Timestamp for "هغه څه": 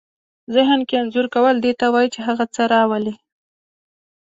2.27-2.61